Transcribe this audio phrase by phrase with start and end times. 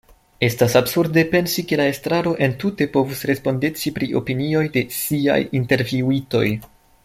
[0.45, 6.45] Estas absurde pensi ke la estraro entute povus respondeci pri opinioj de “siaj” intervjuitoj.